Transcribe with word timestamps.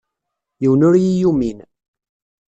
Yiwen 0.61 0.85
ur 0.87 0.95
yi-yumin. 1.03 1.59